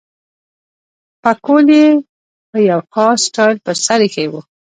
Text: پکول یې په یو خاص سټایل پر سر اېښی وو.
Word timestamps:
پکول 1.23 1.67
یې 1.79 1.87
په 2.49 2.57
یو 2.69 2.79
خاص 2.93 3.19
سټایل 3.27 3.57
پر 3.65 3.75
سر 3.85 3.99
اېښی 4.03 4.27
وو. 4.29 4.41